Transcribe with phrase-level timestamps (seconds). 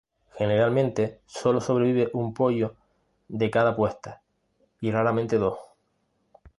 [0.35, 2.75] Generalmente solo sobrevive un pollo
[3.27, 4.23] de cada puesta,
[4.79, 5.59] y raramente dos.